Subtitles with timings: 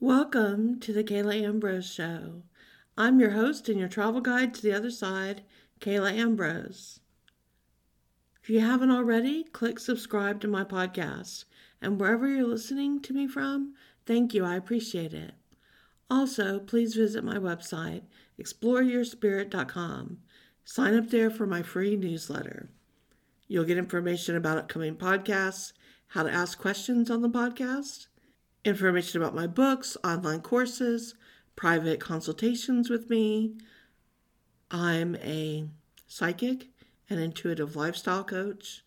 [0.00, 2.42] Welcome to the Kala Ambrose Show.
[2.96, 5.42] I'm your host and your travel guide to the other side,
[5.80, 7.00] Kala Ambrose.
[8.40, 11.46] If you haven't already, click subscribe to my podcast.
[11.82, 13.74] And wherever you're listening to me from,
[14.06, 14.44] thank you.
[14.44, 15.32] I appreciate it.
[16.08, 18.02] Also, please visit my website,
[18.40, 20.18] exploreyourspirit.com.
[20.64, 22.70] Sign up there for my free newsletter.
[23.48, 25.72] You'll get information about upcoming podcasts,
[26.06, 28.06] how to ask questions on the podcast,
[28.64, 31.14] information about my books, online courses,
[31.56, 33.54] private consultations with me.
[34.70, 35.68] I'm a
[36.06, 36.68] psychic,
[37.10, 38.84] an intuitive lifestyle coach,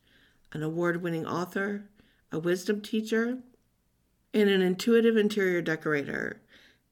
[0.53, 1.89] an award winning author,
[2.31, 3.39] a wisdom teacher,
[4.33, 6.41] and an intuitive interior decorator.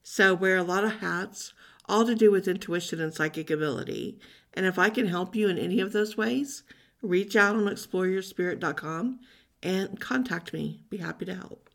[0.03, 1.53] So, wear a lot of hats,
[1.87, 4.19] all to do with intuition and psychic ability.
[4.53, 6.63] And if I can help you in any of those ways,
[7.01, 9.19] reach out on exploreyourspirit.com
[9.61, 10.81] and contact me.
[10.89, 11.68] Be happy to help.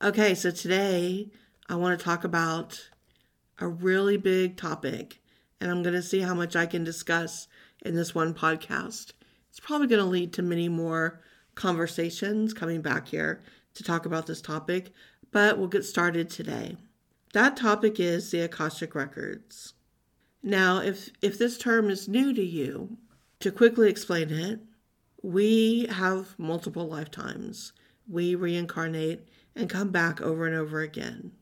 [0.00, 1.28] Okay, so today
[1.68, 2.88] I want to talk about
[3.58, 5.20] a really big topic,
[5.60, 7.48] and I'm going to see how much I can discuss
[7.84, 9.10] in this one podcast.
[9.50, 11.20] It's probably going to lead to many more
[11.56, 13.42] conversations coming back here
[13.74, 14.92] to talk about this topic,
[15.32, 16.76] but we'll get started today.
[17.32, 19.74] That topic is the Akashic Records.
[20.44, 22.98] Now, if, if this term is new to you,
[23.40, 24.60] to quickly explain it,
[25.24, 27.72] we have multiple lifetimes.
[28.08, 29.28] We reincarnate
[29.58, 31.32] and come back over and over again.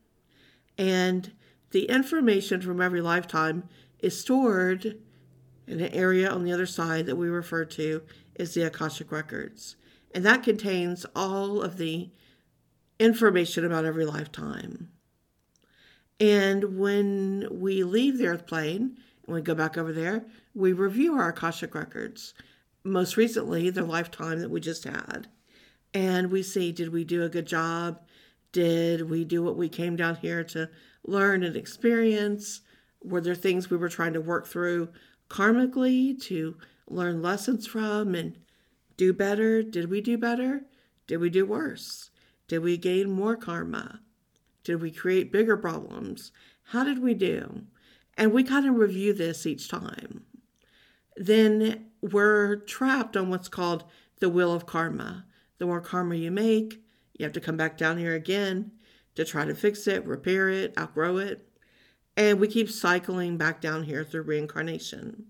[0.77, 1.31] And
[1.71, 4.97] the information from every lifetime is stored
[5.67, 8.01] in an area on the other side that we refer to
[8.39, 9.75] as the Akashic Records.
[10.13, 12.09] And that contains all of the
[12.99, 14.89] information about every lifetime.
[16.19, 21.13] And when we leave the earth plane and we go back over there, we review
[21.13, 22.33] our Akashic Records.
[22.83, 25.27] Most recently, the lifetime that we just had.
[25.93, 27.99] And we see did we do a good job?
[28.51, 30.69] Did we do what we came down here to
[31.05, 32.61] learn and experience?
[33.03, 34.89] Were there things we were trying to work through
[35.29, 36.57] karmically to
[36.89, 38.37] learn lessons from and
[38.95, 39.61] do better?
[39.61, 40.63] Did we do better?
[41.05, 42.09] Did we do worse?
[42.47, 44.01] Did we gain more karma?
[44.63, 46.31] Did we create bigger problems?
[46.63, 47.63] How did we do?
[48.17, 50.23] And we kind of review this each time.
[51.15, 53.83] Then we're trapped on what's called
[54.19, 55.25] the wheel of karma.
[55.59, 56.83] The more karma you make,
[57.17, 58.71] you have to come back down here again
[59.15, 61.47] to try to fix it, repair it, outgrow it.
[62.15, 65.25] And we keep cycling back down here through reincarnation.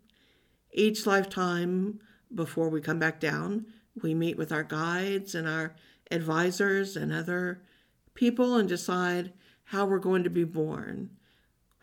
[0.72, 2.00] Each lifetime,
[2.34, 3.66] before we come back down,
[4.02, 5.76] we meet with our guides and our
[6.12, 7.62] advisors and other
[8.14, 9.34] people and decide
[9.66, 11.10] how we're going to be born.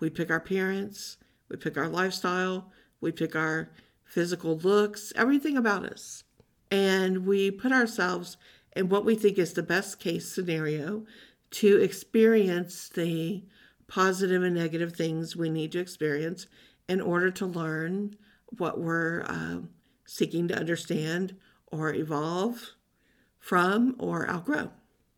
[0.00, 3.70] We pick our parents, we pick our lifestyle, we pick our
[4.04, 6.24] physical looks, everything about us.
[6.70, 8.36] And we put ourselves
[8.74, 11.04] in what we think is the best case scenario
[11.50, 13.44] to experience the
[13.86, 16.46] positive and negative things we need to experience
[16.88, 18.16] in order to learn
[18.58, 19.58] what we're uh,
[20.04, 21.36] seeking to understand
[21.66, 22.72] or evolve
[23.38, 24.70] from or outgrow.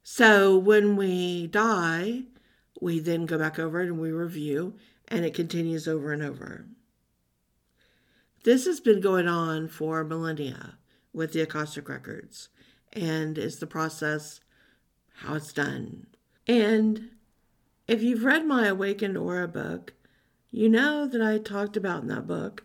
[0.02, 2.24] So when we die,
[2.80, 4.74] we then go back over it and we review,
[5.08, 6.66] and it continues over and over.
[8.44, 10.78] This has been going on for millennia
[11.12, 12.48] with the Akashic Records
[12.96, 14.40] and is the process
[15.16, 16.06] how it's done.
[16.46, 17.10] And
[17.86, 19.92] if you've read my Awakened Aura book,
[20.50, 22.64] you know that I talked about in that book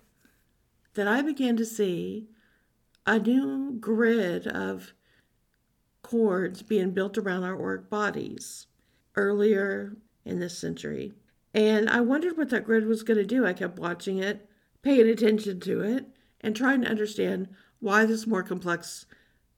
[0.94, 2.28] that I began to see
[3.06, 4.94] a new grid of
[6.02, 8.68] cords being built around our auric bodies
[9.16, 11.14] earlier in this century.
[11.54, 13.46] And I wondered what that grid was going to do.
[13.46, 14.48] I kept watching it,
[14.82, 16.06] paying attention to it,
[16.42, 17.50] and trying to understand
[17.80, 19.06] why this more complex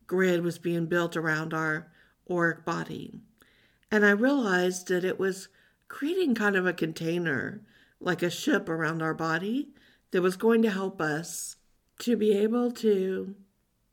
[0.08, 1.92] grid was being built around our
[2.30, 3.20] auric body.
[3.92, 5.50] And I realized that it was
[5.88, 7.62] creating kind of a container,
[8.00, 9.70] like a ship around our body,
[10.12, 11.56] that was going to help us
[12.00, 13.36] to be able to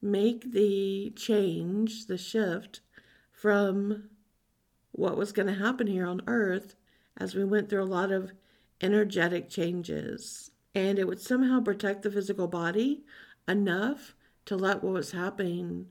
[0.02, 2.80] make the change, the shift
[3.32, 4.08] from
[4.92, 6.74] what was going to happen here on earth
[7.16, 8.32] as we went through a lot of
[8.80, 10.50] energetic changes.
[10.74, 13.02] And it would somehow protect the physical body
[13.46, 14.14] enough
[14.46, 15.86] to let what was happening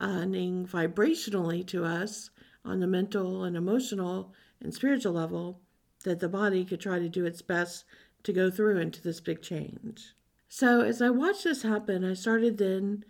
[0.00, 2.30] vibrationally to us
[2.64, 5.60] on the mental and emotional and spiritual level
[6.04, 7.84] that the body could try to do its best
[8.22, 10.14] to go through into this big change.
[10.48, 13.04] So, as I watched this happen, I started then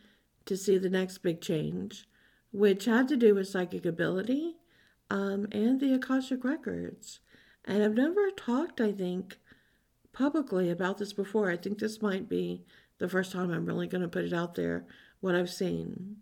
[0.47, 2.07] to see the next big change,
[2.53, 4.57] which had to do with psychic ability
[5.11, 7.21] um, and the Akashic Records.
[7.65, 9.39] And I've never talked, I think,
[10.13, 11.51] publicly about this before.
[11.51, 12.65] I think this might be
[12.99, 14.87] the first time I'm really going to put it out there,
[15.21, 16.17] what I've seen.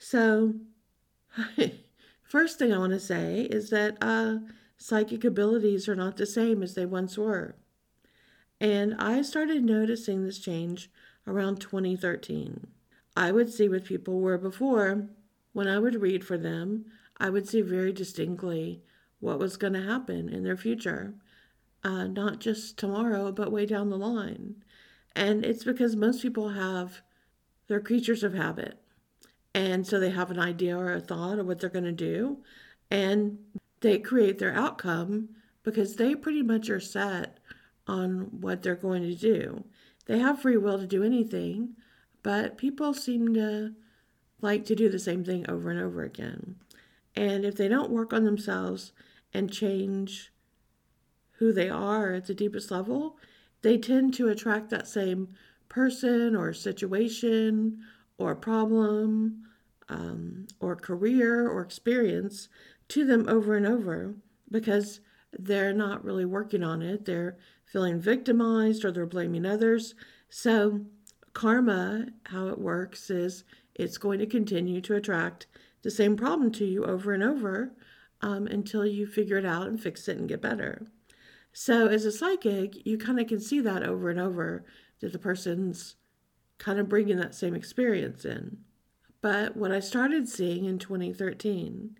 [0.00, 0.54] So,
[2.22, 4.36] First thing I want to say is that uh,
[4.76, 7.56] psychic abilities are not the same as they once were.
[8.60, 10.90] And I started noticing this change
[11.26, 12.68] around 2013.
[13.16, 15.08] I would see what people were before.
[15.52, 16.84] When I would read for them,
[17.18, 18.82] I would see very distinctly
[19.18, 21.14] what was going to happen in their future,
[21.82, 24.62] uh, not just tomorrow, but way down the line.
[25.16, 27.02] And it's because most people have,
[27.66, 28.78] they're creatures of habit.
[29.54, 32.38] And so they have an idea or a thought of what they're going to do,
[32.90, 33.38] and
[33.80, 35.30] they create their outcome
[35.62, 37.38] because they pretty much are set
[37.86, 39.64] on what they're going to do.
[40.06, 41.76] They have free will to do anything,
[42.22, 43.74] but people seem to
[44.40, 46.56] like to do the same thing over and over again.
[47.14, 48.92] And if they don't work on themselves
[49.34, 50.32] and change
[51.32, 53.16] who they are at the deepest level,
[53.62, 55.28] they tend to attract that same
[55.68, 57.80] person or situation
[58.20, 59.44] or problem
[59.88, 62.48] um, or career or experience
[62.88, 64.14] to them over and over
[64.50, 65.00] because
[65.32, 67.04] they're not really working on it.
[67.04, 69.94] They're feeling victimized or they're blaming others.
[70.28, 70.80] So,
[71.32, 73.44] karma, how it works is
[73.74, 75.46] it's going to continue to attract
[75.82, 77.72] the same problem to you over and over
[78.22, 80.86] um, until you figure it out and fix it and get better.
[81.52, 84.64] So, as a psychic, you kind of can see that over and over
[85.00, 85.96] that the person's
[86.60, 88.58] kind of bringing that same experience in.
[89.20, 91.98] But what I started seeing in 2013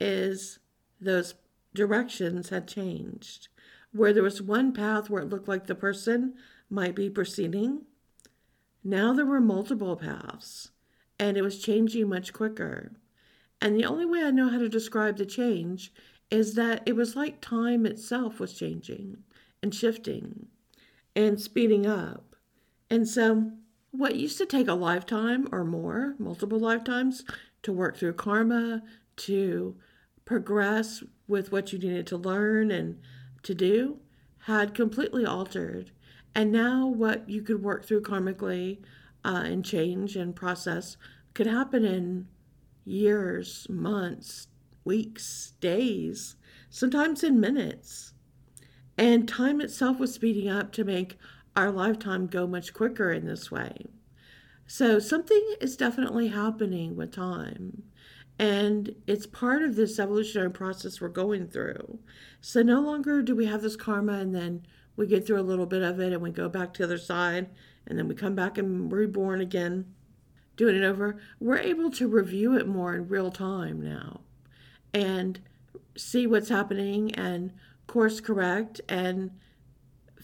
[0.00, 0.58] is
[1.00, 1.34] those
[1.74, 3.48] directions had changed
[3.92, 6.34] where there was one path where it looked like the person
[6.70, 7.82] might be proceeding.
[8.82, 10.70] Now there were multiple paths,
[11.18, 12.92] and it was changing much quicker.
[13.60, 15.92] And the only way I know how to describe the change
[16.30, 19.18] is that it was like time itself was changing
[19.62, 20.46] and shifting
[21.14, 22.34] and speeding up.
[22.88, 23.52] And so,
[23.92, 27.24] what used to take a lifetime or more, multiple lifetimes,
[27.62, 28.82] to work through karma,
[29.16, 29.76] to
[30.24, 32.98] progress with what you needed to learn and
[33.42, 33.98] to do
[34.46, 35.92] had completely altered.
[36.34, 38.78] And now, what you could work through karmically
[39.24, 40.96] uh, and change and process
[41.34, 42.26] could happen in
[42.84, 44.48] years, months,
[44.84, 46.36] weeks, days,
[46.70, 48.14] sometimes in minutes.
[48.96, 51.18] And time itself was speeding up to make
[51.56, 53.86] our lifetime go much quicker in this way.
[54.66, 57.82] So, something is definitely happening with time.
[58.38, 61.98] And it's part of this evolutionary process we're going through.
[62.40, 64.66] So no longer do we have this karma and then
[64.96, 66.98] we get through a little bit of it and we go back to the other
[66.98, 67.50] side
[67.86, 69.94] and then we come back and reborn again,
[70.56, 71.18] doing it over.
[71.40, 74.20] We're able to review it more in real time now
[74.92, 75.40] and
[75.96, 77.52] see what's happening and
[77.86, 79.30] course correct and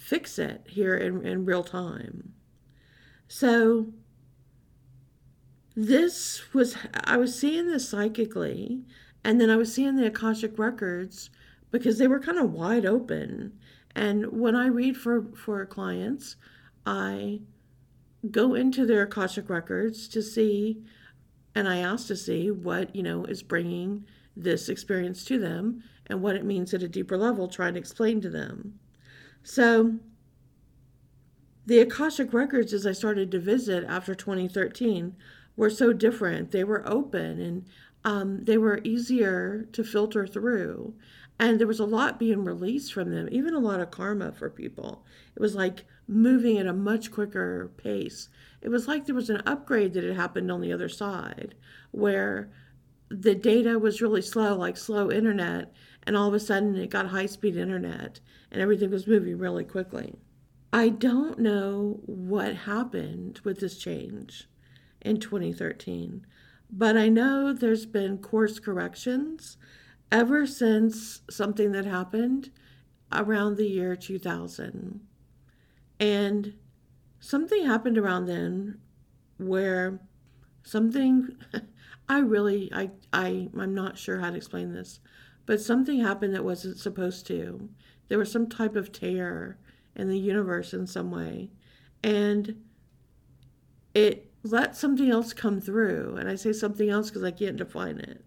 [0.09, 2.33] fix it here in, in real time.
[3.29, 3.93] So
[5.77, 8.85] this was I was seeing this psychically,
[9.23, 11.29] and then I was seeing the Akashic records
[11.71, 13.53] because they were kind of wide open.
[13.95, 16.37] And when I read for for clients,
[16.87, 17.43] I
[18.31, 20.83] go into their Akashic records to see,
[21.55, 26.23] and I ask to see what you know is bringing this experience to them and
[26.23, 28.81] what it means at a deeper level, trying to explain to them.
[29.43, 29.99] So
[31.67, 35.15] the Akashic records, as I started to visit after 2013,
[35.57, 36.51] were so different.
[36.51, 37.67] They were open and
[38.05, 40.95] um, they were easier to filter through.
[41.39, 44.49] And there was a lot being released from them, even a lot of karma for
[44.49, 45.05] people.
[45.37, 48.29] It was like moving at a much quicker pace.
[48.63, 51.55] It was like there was an upgrade that had happened on the other side
[51.91, 52.51] where
[53.11, 55.73] the data was really slow, like slow internet,
[56.09, 58.19] and all of a sudden it got high speed internet
[58.51, 60.15] and everything was moving really quickly.
[60.73, 64.49] I don't know what happened with this change
[65.03, 66.27] in 2013.
[66.71, 69.59] But I know there's been course corrections
[70.11, 72.53] ever since something that happened
[73.13, 75.01] around the year 2000.
[76.01, 76.55] And
[77.21, 78.79] something happened around then
[79.37, 80.01] where
[80.63, 81.37] something
[82.09, 85.01] I really I I I'm not sure how to explain this,
[85.49, 87.71] but something happened that wasn't supposed to.
[88.09, 89.57] There was some type of tear
[89.97, 91.49] in the universe in some way.
[92.05, 92.63] And
[93.95, 96.17] it let something else come through.
[96.17, 98.27] And I say something else because I can't define it.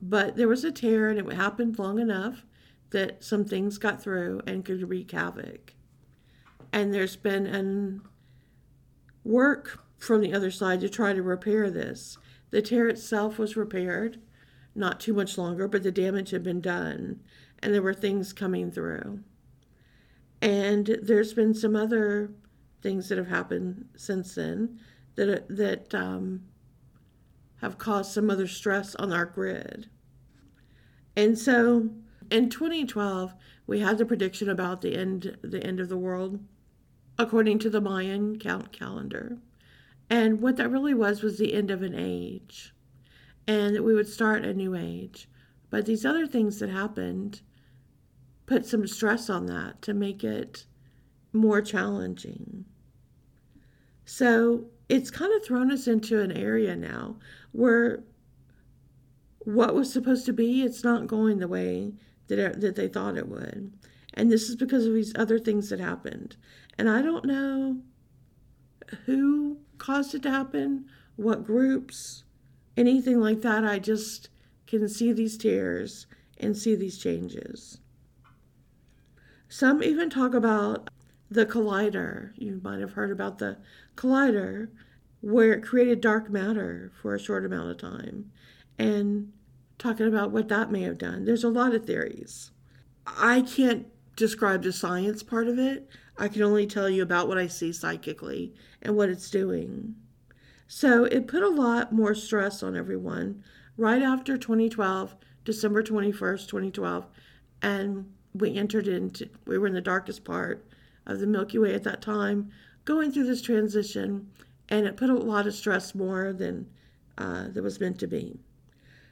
[0.00, 2.46] But there was a tear, and it happened long enough
[2.88, 5.74] that some things got through and could wreak havoc.
[6.72, 8.00] And there's been an
[9.24, 12.16] work from the other side to try to repair this.
[12.48, 14.20] The tear itself was repaired,
[14.74, 17.20] not too much longer, but the damage had been done,
[17.60, 19.20] and there were things coming through.
[20.40, 22.32] And there's been some other
[22.82, 24.80] things that have happened since then
[25.14, 26.42] that that um,
[27.60, 29.88] have caused some other stress on our grid.
[31.14, 31.90] And so
[32.30, 33.34] in 2012,
[33.66, 36.40] we had the prediction about the end the end of the world
[37.18, 39.38] according to the Mayan count calendar.
[40.10, 42.74] And what that really was was the end of an age.
[43.46, 45.28] And we would start a new age.
[45.70, 47.40] But these other things that happened
[48.46, 50.66] put some stress on that to make it
[51.32, 52.64] more challenging.
[54.04, 57.16] So it's kind of thrown us into an area now
[57.52, 58.04] where
[59.38, 61.94] what was supposed to be, it's not going the way
[62.28, 63.72] that, it, that they thought it would.
[64.14, 66.36] And this is because of these other things that happened.
[66.78, 67.78] And I don't know
[69.06, 72.24] who caused it to happen, what groups,
[72.76, 73.64] anything like that.
[73.64, 74.28] I just
[74.66, 76.06] can see these tears
[76.38, 77.78] and see these changes.
[79.48, 80.88] Some even talk about
[81.30, 82.32] the collider.
[82.36, 83.58] You might have heard about the
[83.96, 84.68] collider,
[85.20, 88.32] where it created dark matter for a short amount of time,
[88.78, 89.32] and
[89.78, 91.24] talking about what that may have done.
[91.24, 92.50] There's a lot of theories.
[93.06, 93.86] I can't
[94.16, 95.88] describe the science part of it.
[96.16, 99.96] I can only tell you about what I see psychically and what it's doing.
[100.74, 103.44] So it put a lot more stress on everyone
[103.76, 105.14] right after 2012,
[105.44, 107.06] December 21st, 2012,
[107.60, 110.66] and we entered into, we were in the darkest part
[111.04, 112.50] of the Milky Way at that time,
[112.86, 114.30] going through this transition,
[114.70, 116.66] and it put a lot of stress more than
[117.18, 118.40] uh, that was meant to be.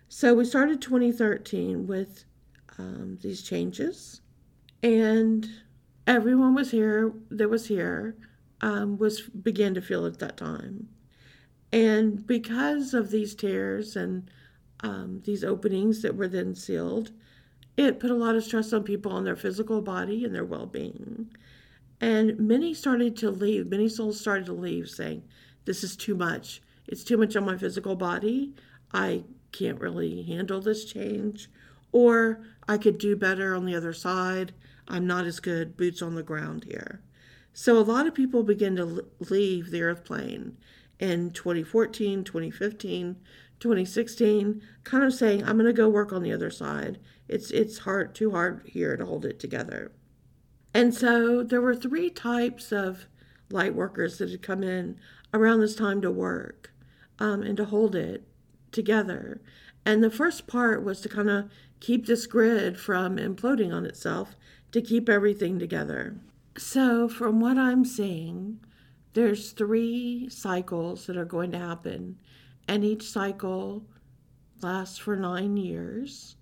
[0.09, 2.25] So we started 2013 with
[2.79, 4.23] um, these changes,
[4.83, 5.47] and
[6.07, 8.17] everyone was here that was here
[8.62, 10.88] um, was began to feel at that time,
[11.73, 14.31] and because of these tears and
[14.81, 17.12] um, these openings that were then sealed,
[17.77, 20.67] it put a lot of stress on people on their physical body and their well
[20.67, 21.31] being.
[22.00, 25.23] And many started to leave, many souls started to leave saying,
[25.65, 26.62] This is too much.
[26.89, 28.55] It's too much on my physical body.
[28.93, 31.49] I can't really handle this change.
[31.93, 34.53] Or I could do better on the other side.
[34.89, 37.00] I'm not as good, boots on the ground here.
[37.53, 40.57] So a lot of people begin to leave the earth plane
[41.00, 43.16] in 2014, 2015,
[43.59, 46.99] 2016, kind of saying, I'm going to go work on the other side.
[47.26, 49.92] It's, it's hard, too hard here to hold it together.
[50.73, 53.07] And so there were three types of
[53.50, 55.00] light workers that had come in
[55.35, 56.73] around this time to work
[57.19, 58.25] um, and to hold it
[58.71, 59.40] together.
[59.85, 64.37] And the first part was to kind of keep this grid from imploding on itself,
[64.73, 66.16] to keep everything together.
[66.57, 68.61] So, from what I'm seeing,
[69.12, 72.19] there's three cycles that are going to happen
[72.69, 73.85] and each cycle
[74.62, 76.37] lasts for nine years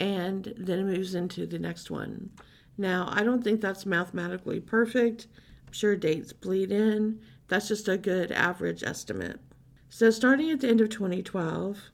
[0.00, 2.30] and then it moves into the next one.
[2.76, 5.26] Now, I don't think that's mathematically perfect.
[5.66, 7.20] I'm sure dates bleed in.
[7.48, 9.40] That's just a good average estimate.
[9.90, 11.90] So, starting at the end of 2012,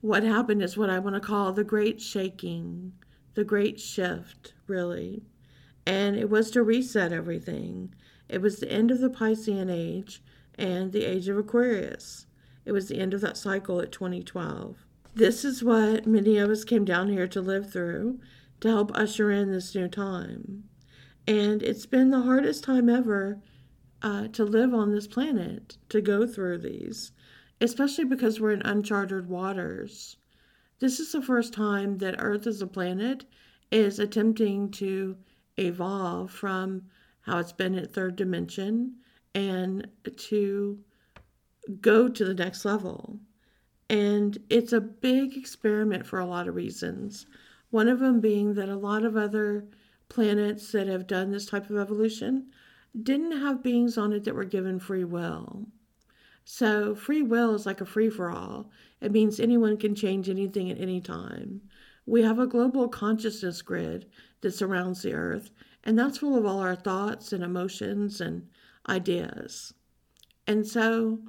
[0.00, 2.92] what happened is what I want to call the great shaking,
[3.34, 5.22] the great shift, really.
[5.86, 7.94] And it was to reset everything.
[8.28, 10.22] It was the end of the Piscean age
[10.56, 12.26] and the age of Aquarius.
[12.64, 14.84] It was the end of that cycle at 2012.
[15.14, 18.20] This is what many of us came down here to live through
[18.60, 20.64] to help usher in this new time.
[21.26, 23.40] And it's been the hardest time ever
[24.02, 27.12] uh, to live on this planet, to go through these,
[27.60, 30.16] especially because we're in uncharted waters.
[30.78, 33.24] This is the first time that Earth as a planet
[33.70, 35.16] is attempting to
[35.56, 36.82] evolve from
[37.28, 38.94] how it's been at third dimension
[39.34, 40.78] and to
[41.80, 43.20] go to the next level.
[43.90, 47.26] And it's a big experiment for a lot of reasons.
[47.70, 49.66] One of them being that a lot of other
[50.08, 52.46] planets that have done this type of evolution
[53.02, 55.66] didn't have beings on it that were given free will.
[56.44, 58.70] So, free will is like a free for all.
[59.02, 61.60] It means anyone can change anything at any time.
[62.06, 64.06] We have a global consciousness grid
[64.40, 65.50] that surrounds the earth,
[65.84, 68.48] and that's full of all our thoughts and emotions and
[68.88, 69.74] ideas.
[70.46, 71.20] And so,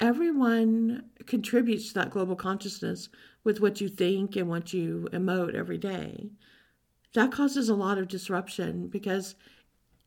[0.00, 3.08] everyone contributes to that global consciousness
[3.44, 6.30] with what you think and what you emote every day.
[7.14, 9.36] That causes a lot of disruption because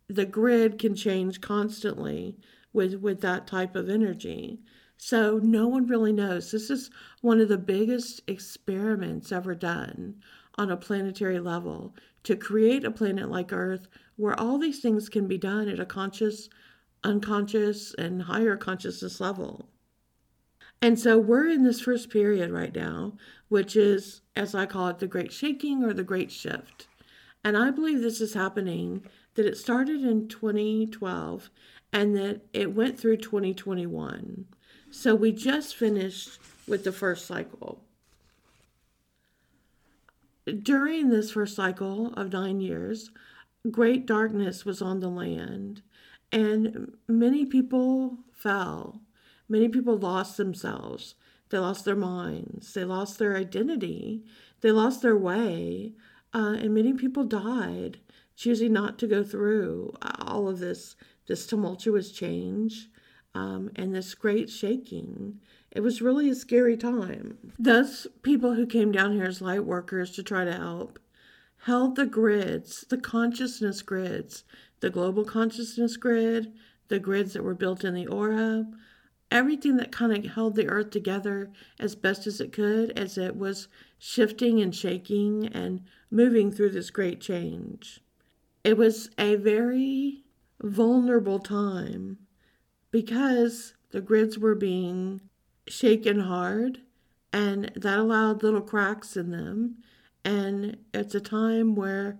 [0.07, 2.37] the grid can change constantly
[2.73, 4.59] with, with that type of energy.
[4.97, 6.51] So no one really knows.
[6.51, 6.91] This is
[7.21, 10.15] one of the biggest experiments ever done
[10.59, 13.87] on a planetary level to create a planet like Earth
[14.17, 16.49] where all these things can be done at a conscious,
[17.01, 19.69] unconscious, and higher consciousness level.
[20.81, 23.13] And so we're in this first period right now,
[23.47, 26.87] which is, as I call it, the great shaking or the great shift.
[27.41, 31.49] And I believe this is happening, that it started in 2012
[31.93, 34.45] and that it went through 2021.
[34.91, 36.37] So we just finished
[36.67, 37.81] with the first cycle.
[40.51, 43.11] During this first cycle of nine years,
[43.69, 45.81] great darkness was on the land,
[46.31, 49.01] and many people fell.
[49.47, 51.15] Many people lost themselves.
[51.49, 52.73] They lost their minds.
[52.73, 54.23] They lost their identity.
[54.61, 55.93] They lost their way.
[56.33, 57.99] Uh, and many people died,
[58.35, 60.95] choosing not to go through all of this,
[61.27, 62.89] this tumultuous change
[63.33, 65.39] um, and this great shaking.
[65.71, 67.53] It was really a scary time.
[67.59, 70.99] Thus, people who came down here as light workers to try to help
[71.63, 74.43] held the grids, the consciousness grids,
[74.79, 76.53] the global consciousness grid,
[76.87, 78.65] the grids that were built in the aura,
[79.31, 83.35] everything that kind of held the earth together as best as it could as it
[83.35, 87.99] was shifting and shaking and moving through this great change.
[88.63, 90.23] It was a very
[90.61, 92.17] vulnerable time
[92.91, 95.21] because the grids were being
[95.69, 96.79] shaken hard
[97.31, 99.75] and that allowed little cracks in them.
[100.25, 102.19] And it's a time where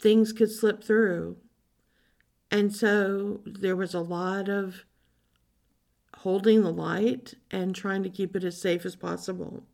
[0.00, 1.36] things could slip through.
[2.50, 4.84] And so there was a lot of
[6.18, 9.64] holding the light and trying to keep it as safe as possible.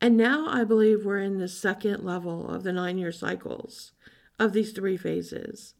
[0.00, 3.92] And now I believe we're in the second level of the nine year cycles
[4.38, 5.74] of these three phases.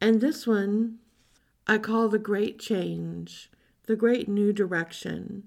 [0.00, 0.98] And this one
[1.66, 3.50] I call the great change,
[3.86, 5.44] the great new direction.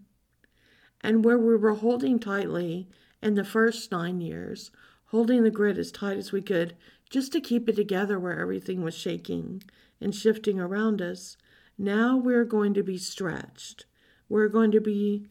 [1.01, 2.89] And where we were holding tightly
[3.21, 4.71] in the first nine years,
[5.05, 6.75] holding the grid as tight as we could
[7.09, 9.63] just to keep it together where everything was shaking
[10.01, 11.37] and shifting around us,
[11.77, 13.85] now we're going to be stretched.
[14.27, 15.27] We're going to be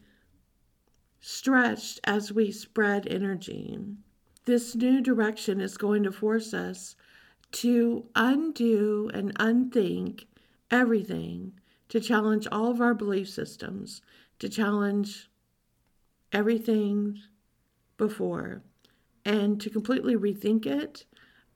[1.20, 3.78] stretched as we spread energy.
[4.44, 6.96] This new direction is going to force us
[7.52, 10.26] to undo and unthink
[10.70, 11.52] everything,
[11.94, 14.02] to challenge all of our belief systems,
[14.40, 15.30] to challenge
[16.32, 17.20] everything
[17.96, 18.64] before,
[19.24, 21.04] and to completely rethink it,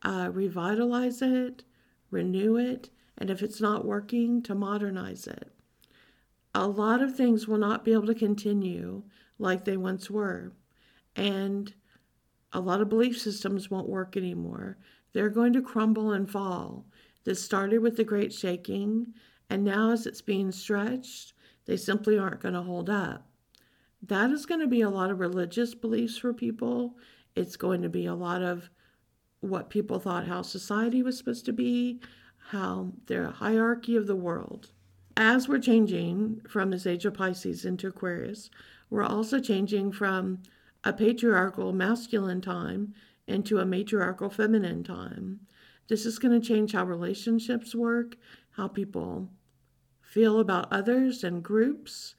[0.01, 1.65] uh, revitalize it,
[2.09, 5.51] renew it, and if it's not working, to modernize it.
[6.55, 9.03] A lot of things will not be able to continue
[9.39, 10.53] like they once were,
[11.17, 11.73] and
[12.53, 14.77] a lot of belief systems won't work anymore.
[15.11, 16.85] They're going to crumble and fall.
[17.25, 19.13] This started with the great shaking,
[19.49, 21.33] and now as it's being stretched,
[21.65, 23.27] they simply aren't going to hold up.
[24.01, 26.95] That is going to be a lot of religious beliefs for people.
[27.35, 28.69] It's going to be a lot of
[29.41, 31.99] what people thought how society was supposed to be,
[32.49, 34.71] how their hierarchy of the world.
[35.17, 38.49] As we're changing from this age of Pisces into Aquarius,
[38.89, 40.39] we're also changing from
[40.83, 42.93] a patriarchal masculine time
[43.27, 45.41] into a matriarchal feminine time.
[45.87, 48.15] This is going to change how relationships work,
[48.51, 49.29] how people
[50.09, 52.15] feel about others and groups,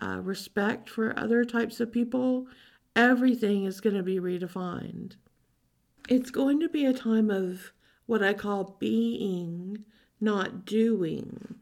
[0.00, 2.46] uh, respect for other types of people.
[2.94, 5.16] Everything is going to be redefined.
[6.08, 7.72] It's going to be a time of
[8.06, 9.84] what I call being,
[10.18, 11.56] not doing.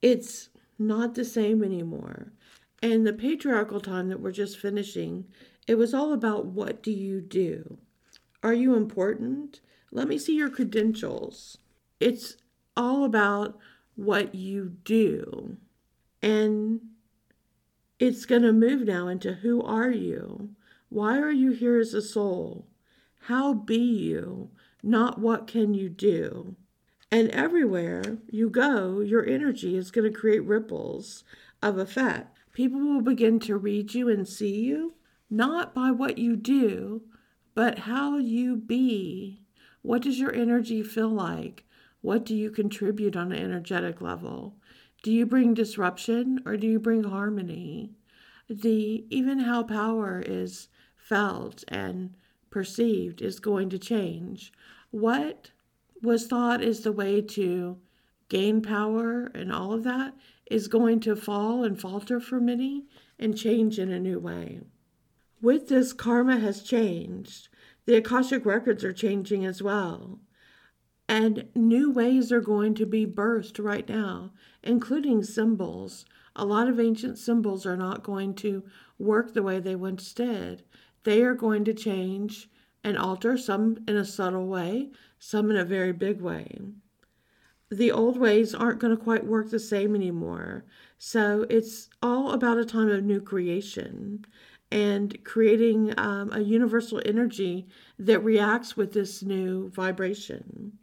[0.00, 2.32] It's not the same anymore.
[2.80, 5.24] And the patriarchal time that we're just finishing,
[5.66, 7.78] it was all about what do you do?
[8.42, 9.60] Are you important?
[9.90, 11.58] Let me see your credentials.
[11.98, 12.36] It's
[12.76, 13.58] all about
[13.96, 15.56] what you do.
[16.22, 16.80] And
[17.98, 20.50] it's going to move now into who are you?
[20.88, 22.66] Why are you here as a soul?
[23.22, 24.50] How be you?
[24.82, 26.56] Not what can you do?
[27.10, 31.24] And everywhere you go, your energy is going to create ripples
[31.62, 32.36] of effect.
[32.52, 34.94] People will begin to read you and see you,
[35.30, 37.02] not by what you do,
[37.54, 39.42] but how you be.
[39.82, 41.64] What does your energy feel like?
[42.04, 44.56] What do you contribute on an energetic level?
[45.02, 47.92] Do you bring disruption or do you bring harmony?
[48.46, 52.14] The even how power is felt and
[52.50, 54.52] perceived is going to change.
[54.90, 55.52] What
[56.02, 57.78] was thought is the way to
[58.28, 60.14] gain power and all of that
[60.44, 62.84] is going to fall and falter for many
[63.18, 64.60] and change in a new way.
[65.40, 67.48] With this, karma has changed.
[67.86, 70.18] The Akashic records are changing as well.
[71.08, 76.04] And new ways are going to be birthed right now, including symbols.
[76.36, 78.64] A lot of ancient symbols are not going to
[78.98, 80.64] work the way they once did.
[81.04, 82.48] They are going to change
[82.82, 86.74] and alter, some in a subtle way, some in a very big way
[87.70, 90.64] the old ways aren't going to quite work the same anymore.
[90.98, 94.24] So it's all about a time of new creation
[94.70, 97.66] and creating um, a universal energy
[97.98, 100.73] that reacts with this new vibration.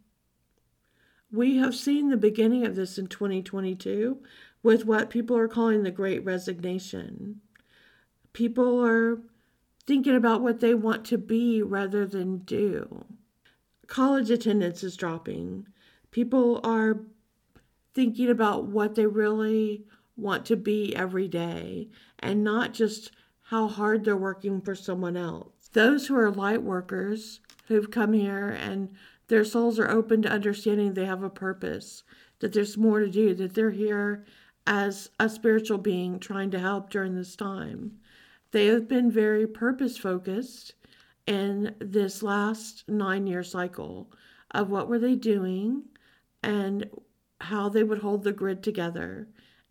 [1.32, 4.18] We have seen the beginning of this in 2022
[4.62, 7.40] with what people are calling the Great Resignation.
[8.34, 9.18] People are
[9.86, 13.06] thinking about what they want to be rather than do.
[13.86, 15.66] College attendance is dropping.
[16.10, 17.00] People are
[17.94, 23.10] thinking about what they really want to be every day and not just
[23.44, 25.70] how hard they're working for someone else.
[25.72, 28.90] Those who are light workers who've come here and
[29.32, 32.02] their souls are open to understanding they have a purpose,
[32.40, 34.26] that there's more to do, that they're here
[34.66, 37.92] as a spiritual being trying to help during this time.
[38.50, 40.74] They have been very purpose focused
[41.26, 44.12] in this last nine year cycle
[44.50, 45.84] of what were they doing
[46.42, 46.90] and
[47.40, 49.28] how they would hold the grid together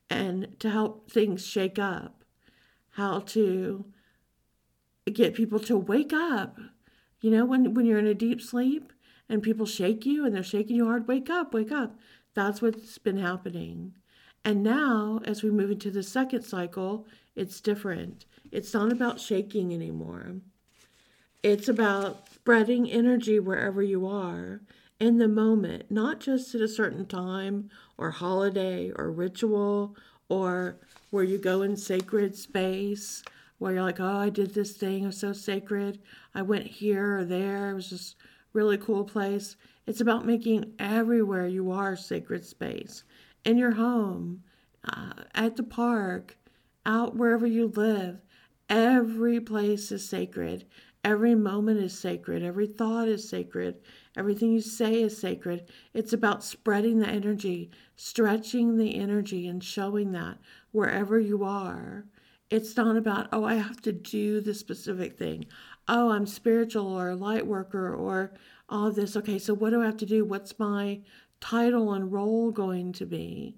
[0.10, 2.24] and to help things shake up,
[2.94, 3.86] how to
[5.14, 6.58] get people to wake up.
[7.20, 8.91] You know, when, when you're in a deep sleep
[9.32, 11.98] and people shake you and they're shaking you hard, wake up, wake up.
[12.34, 13.94] That's what's been happening.
[14.44, 18.26] And now, as we move into the second cycle, it's different.
[18.52, 20.34] It's not about shaking anymore.
[21.44, 24.62] It's about spreading energy wherever you are
[25.00, 29.96] in the moment, not just at a certain time or holiday or ritual
[30.28, 30.78] or
[31.10, 33.24] where you go in sacred space
[33.60, 36.00] where you're like, oh, I did this thing, it was so sacred.
[36.36, 38.16] I went here or there, it was just
[38.54, 39.56] really cool place.
[39.86, 43.04] It's about making everywhere you are sacred space
[43.44, 44.44] in your home,
[44.86, 46.38] uh, at the park,
[46.86, 48.22] out wherever you live.
[48.70, 50.66] Every place is sacred.
[51.04, 52.44] Every moment is sacred.
[52.44, 53.82] Every thought is sacred.
[54.16, 55.66] Everything you say is sacred.
[55.94, 60.38] It's about spreading the energy, stretching the energy, and showing that
[60.72, 62.06] wherever you are.
[62.52, 65.46] It's not about, oh, I have to do the specific thing.
[65.88, 68.34] Oh, I'm spiritual or a light worker or
[68.70, 69.16] all of this.
[69.16, 70.24] Okay, so what do I have to do?
[70.24, 71.02] What's my
[71.40, 73.58] title and role going to be?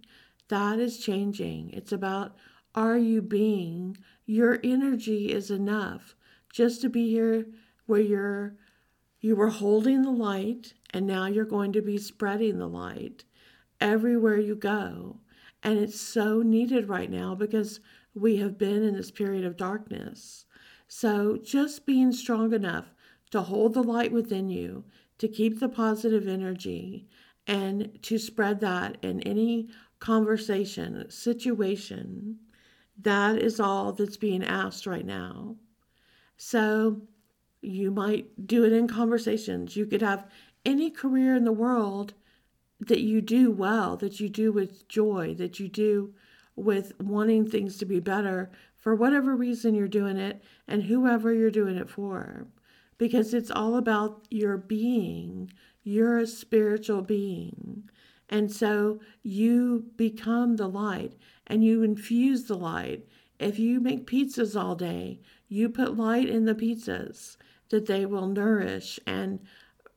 [0.50, 1.72] That is changing.
[1.72, 2.36] It's about,
[2.76, 3.98] are you being?
[4.26, 6.16] Your energy is enough
[6.52, 7.48] just to be here
[7.86, 8.56] where you're
[9.20, 13.24] you were holding the light and now you're going to be spreading the light
[13.80, 15.18] everywhere you go
[15.64, 17.80] and it's so needed right now because
[18.14, 20.46] we have been in this period of darkness
[20.96, 22.94] so just being strong enough
[23.32, 24.84] to hold the light within you
[25.18, 27.08] to keep the positive energy
[27.48, 32.38] and to spread that in any conversation situation
[33.02, 35.56] that is all that's being asked right now
[36.38, 37.02] so
[37.64, 39.76] you might do it in conversations.
[39.76, 40.30] You could have
[40.66, 42.14] any career in the world
[42.80, 46.14] that you do well, that you do with joy, that you do
[46.56, 48.52] with wanting things to be better
[48.84, 52.48] for whatever reason you're doing it and whoever you're doing it for.
[52.98, 55.54] Because it's all about your being.
[55.84, 57.90] You're a spiritual being.
[58.28, 61.14] And so you become the light
[61.48, 63.08] and you infuse the light.
[63.40, 67.38] If you make pizzas all day, you put light in the pizzas
[67.70, 69.40] that they will nourish and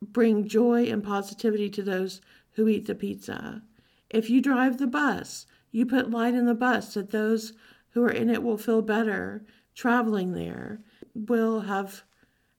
[0.01, 2.21] bring joy and positivity to those
[2.53, 3.63] who eat the pizza.
[4.09, 7.51] If you drive the bus, you put light in the bus that those
[7.91, 9.45] who are in it will feel better
[9.75, 10.81] traveling there,
[11.13, 12.03] will have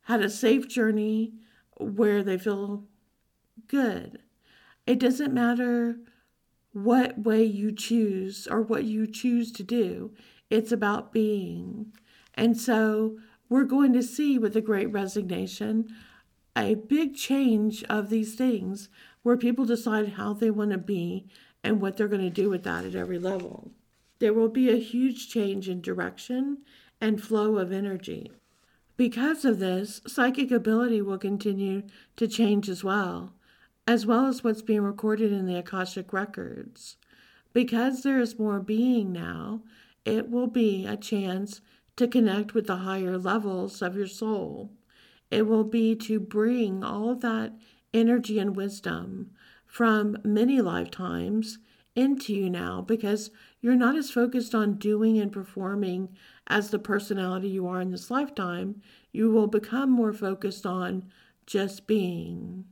[0.02, 1.32] had a safe journey
[1.76, 2.84] where they feel
[3.66, 4.20] good.
[4.86, 5.98] It doesn't matter
[6.72, 10.12] what way you choose or what you choose to do,
[10.50, 11.92] it's about being.
[12.34, 15.88] And so we're going to see with the great resignation
[16.56, 18.88] a big change of these things
[19.22, 21.26] where people decide how they want to be
[21.62, 23.72] and what they're going to do with that at every level.
[24.18, 26.58] There will be a huge change in direction
[27.00, 28.32] and flow of energy.
[28.96, 31.82] Because of this, psychic ability will continue
[32.16, 33.32] to change as well,
[33.86, 36.96] as well as what's being recorded in the Akashic records.
[37.52, 39.62] Because there is more being now,
[40.04, 41.60] it will be a chance
[41.96, 44.72] to connect with the higher levels of your soul.
[45.30, 47.52] It will be to bring all that
[47.94, 49.30] energy and wisdom
[49.66, 51.58] from many lifetimes
[51.98, 53.30] into you now because
[53.60, 56.08] you're not as focused on doing and performing
[56.46, 58.80] as the personality you are in this lifetime.
[59.12, 61.06] You will become more focused on
[61.44, 62.66] just being.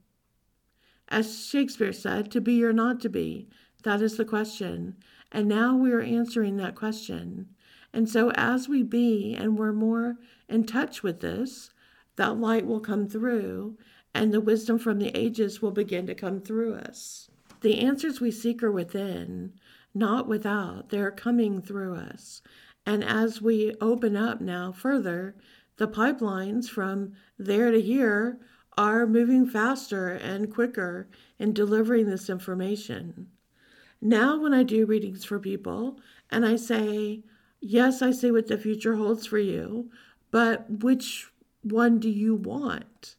[1.09, 3.49] As Shakespeare said, to be or not to be,
[3.83, 4.97] that is the question.
[5.33, 7.49] And now we are answering that question.
[7.93, 11.71] And so, as we be and we're more in touch with this,
[12.17, 13.77] that light will come through
[14.15, 17.29] and the wisdom from the ages will begin to come through us.
[17.61, 19.53] The answers we seek are within,
[19.95, 20.90] not without.
[20.90, 22.42] They're coming through us.
[22.85, 25.35] And as we open up now further,
[25.77, 28.38] the pipelines from there to here
[28.79, 33.29] are moving faster and quicker in delivering this information.
[34.01, 35.99] Now, when I do readings for people
[36.31, 37.23] and I say,
[37.61, 39.90] Yes, I see what the future holds for you,
[40.31, 41.31] but which
[41.62, 43.16] one do you want?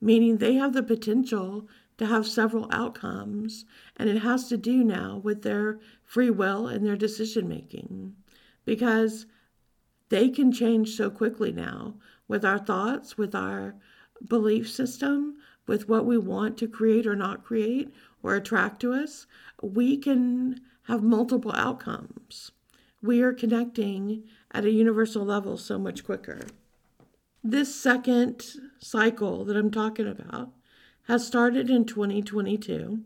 [0.00, 1.66] Meaning they have the potential
[1.98, 3.64] to have several outcomes,
[3.96, 8.14] and it has to do now with their free will and their decision making
[8.64, 9.26] because
[10.08, 11.94] they can change so quickly now
[12.26, 13.74] with our thoughts, with our
[14.26, 19.26] belief system, with what we want to create or not create or attract to us.
[19.62, 22.52] We can have multiple outcomes.
[23.02, 26.40] We are connecting at a universal level so much quicker.
[27.44, 28.44] This second
[28.78, 30.52] cycle that I'm talking about
[31.08, 33.00] has started in 2022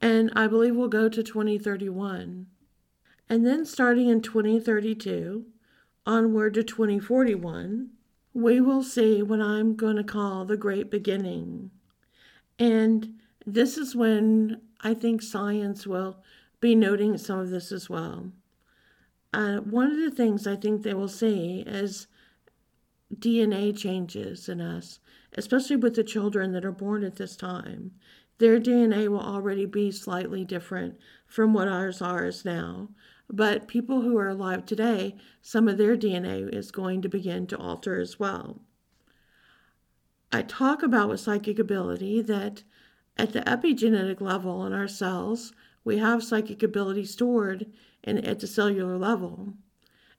[0.00, 2.46] and I believe will go to 2031.
[3.28, 5.46] And then starting in 2032
[6.06, 7.90] onward to 2041,
[8.34, 11.70] we will see what I'm going to call the great beginning.
[12.58, 13.14] And
[13.46, 16.18] this is when I think science will
[16.60, 18.30] be noting some of this as well.
[19.32, 22.06] Uh, one of the things I think they will see is
[23.14, 24.98] DNA changes in us,
[25.34, 27.92] especially with the children that are born at this time.
[28.38, 32.90] Their DNA will already be slightly different from what ours are now.
[33.28, 37.58] But people who are alive today, some of their DNA is going to begin to
[37.58, 38.60] alter as well.
[40.32, 42.62] I talk about with psychic ability that
[43.16, 47.66] at the epigenetic level in our cells, we have psychic ability stored
[48.02, 49.54] in, at the cellular level.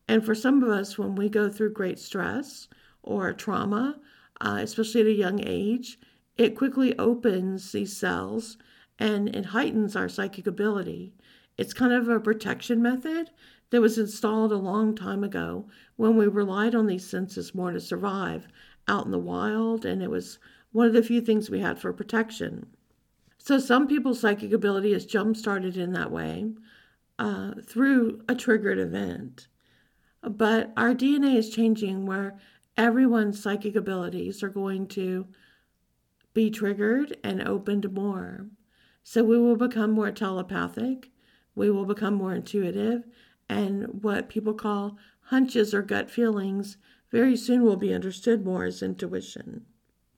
[0.08, 2.68] And for some of us, when we go through great stress
[3.04, 4.00] or trauma,
[4.42, 6.00] uh, especially at a young age,
[6.38, 8.58] it quickly opens these cells
[9.00, 11.14] and it heightens our psychic ability.
[11.58, 13.32] It's kind of a protection method
[13.70, 17.80] that was installed a long time ago when we relied on these senses more to
[17.80, 18.48] survive
[18.88, 20.40] out in the wild, and it was
[20.72, 22.68] one of the few things we had for protection.
[23.38, 26.54] So, some people's psychic ability is jump started in that way
[27.20, 29.48] uh, through a triggered event.
[30.22, 32.38] But our DNA is changing where
[32.78, 35.28] everyone's psychic abilities are going to
[36.34, 38.48] be triggered and opened more.
[39.04, 41.10] So we will become more telepathic,
[41.56, 43.04] we will become more intuitive,
[43.50, 46.78] and what people call hunches or gut feelings
[47.12, 49.66] very soon will be understood more as intuition.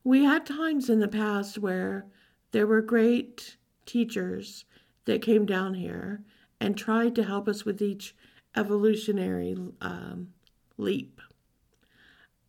[0.04, 2.08] We had times in the past where
[2.52, 4.66] there were great teachers
[5.06, 6.24] that came down here
[6.60, 8.16] and tried to help us with each
[8.56, 10.34] evolutionary um,
[10.78, 11.19] leap.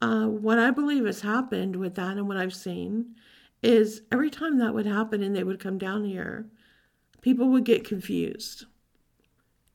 [0.01, 3.17] Uh, what I believe has happened with that and what I've seen
[3.63, 6.47] is every time that would happen and they would come down here,
[7.21, 8.65] people would get confused.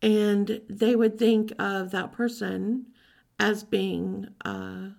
[0.02, 2.88] And they would think of that person
[3.40, 4.90] as being uh,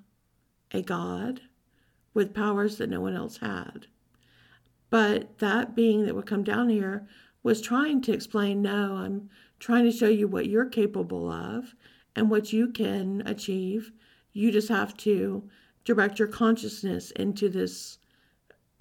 [0.72, 1.40] a god
[2.14, 3.86] with powers that no one else had.
[4.90, 7.06] But that being that would come down here
[7.42, 11.74] was trying to explain no, I'm trying to show you what you're capable of
[12.14, 13.92] and what you can achieve.
[14.36, 15.48] You just have to
[15.86, 17.96] direct your consciousness into this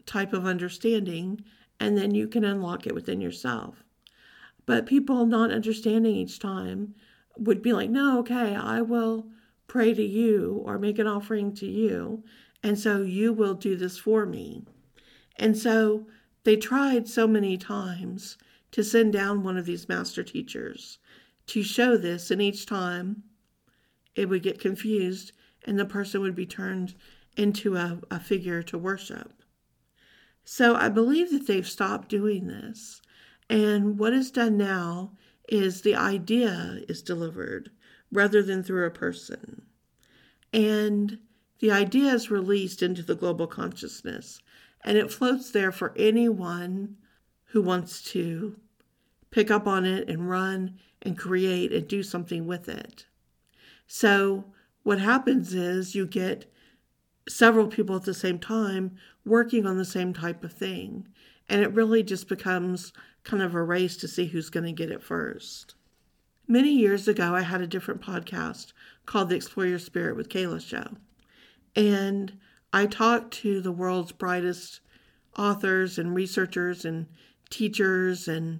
[0.06, 1.46] type of understanding,
[1.80, 3.82] and then you can unlock it within yourself.
[4.65, 6.94] But people not understanding each time
[7.38, 9.28] would be like, no, okay, I will
[9.65, 12.26] pray to you or make an offering to you,
[12.62, 14.65] and so you will do this for me.
[15.38, 16.06] And so
[16.44, 18.38] they tried so many times
[18.72, 21.00] to send down one of these master teachers
[21.48, 23.24] to show this, and each time
[24.15, 25.32] it would get confused
[25.65, 26.95] and the person would be turned
[27.36, 29.34] into a, a figure to worship.
[30.43, 33.01] So I believe that they've stopped doing this.
[33.49, 35.12] And what is done now
[35.49, 37.71] is the idea is delivered
[38.12, 39.63] rather than through a person.
[40.54, 41.19] And
[41.60, 44.39] the idea is released into the global consciousness
[44.86, 46.95] and it floats there for anyone
[47.45, 48.56] who wants to
[49.32, 53.08] pick up on it and run and create and do something with it.
[53.88, 54.45] So,
[54.86, 56.45] what happens is you get
[57.28, 58.95] several people at the same time
[59.26, 61.08] working on the same type of thing.
[61.50, 62.93] And it really just becomes
[63.24, 65.74] kind of a race to see who's going to get it first.
[66.48, 68.74] Many years ago, I had a different podcast
[69.08, 70.86] called the Explore Your Spirit with Kala Show.
[71.76, 72.38] And
[72.71, 74.82] I talked to the world's brightest
[75.36, 77.08] authors and researchers and
[77.50, 78.60] teachers and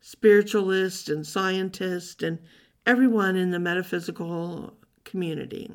[0.00, 2.40] spiritualists and scientists and
[2.84, 4.76] everyone in the metaphysical
[5.16, 5.70] community.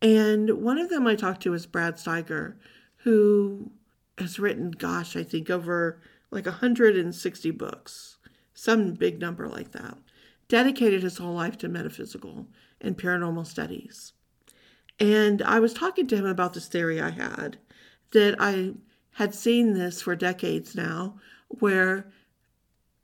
[0.00, 2.54] And one of them I talked to is Brad Steiger,
[2.98, 3.72] who
[4.18, 8.18] has written, gosh, I think over like 160 books,
[8.54, 9.98] some big number like that,
[10.46, 12.46] dedicated his whole life to metaphysical
[12.80, 14.12] and paranormal studies.
[15.00, 17.58] And I was talking to him about this theory I had
[18.12, 18.74] that I
[19.14, 22.12] had seen this for decades now, where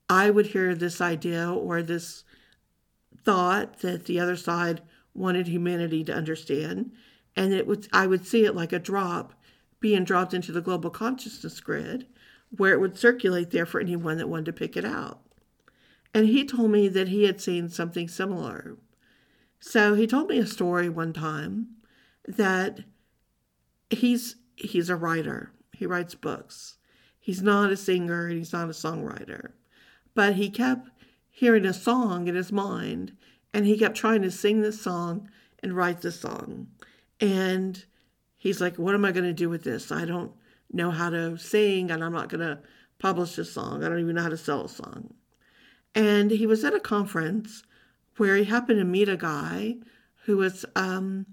[0.09, 2.23] I would hear this idea or this
[3.25, 4.83] thought that the other side
[5.17, 6.93] wanted humanity to understand.
[7.35, 9.35] And it would I would see it like a drop
[9.81, 12.07] being dropped into the global consciousness grid
[12.57, 15.21] where it would circulate there for anyone that wanted to pick it out.
[16.15, 18.77] And he told me that he had seen something similar.
[19.61, 21.69] So he told me a story one time
[22.27, 22.81] that
[23.91, 25.53] he's he's a writer.
[25.73, 26.79] He writes books.
[27.19, 29.53] He's not a singer and he's not a songwriter.
[30.15, 30.89] But he kept
[31.29, 33.17] hearing a song in his mind
[33.57, 35.31] and he kept trying to sing this song
[35.63, 36.67] and write the song.
[37.23, 37.83] And
[38.37, 39.91] he's like, What am I going to do with this?
[39.91, 40.31] I don't
[40.71, 42.59] know how to sing and I'm not going to
[42.99, 43.83] publish a song.
[43.83, 45.15] I don't even know how to sell a song.
[45.95, 47.63] And he was at a conference
[48.19, 49.77] where he happened to meet a guy
[50.27, 51.25] who was um,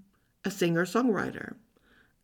[0.46, 1.56] a singer songwriter.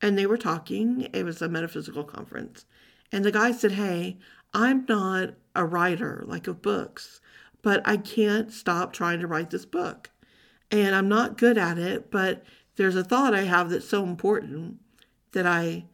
[0.01, 1.11] And they were talking.
[1.13, 2.65] It was a metaphysical conference.
[3.13, 4.17] And the guy said, Hey,
[4.55, 7.20] I'm not a writer like of books,
[7.63, 10.11] but I can't stop trying to write this book.
[10.71, 12.45] And I'm not good at it, but
[12.77, 14.79] there's a thought I have that's so important
[15.33, 15.85] that I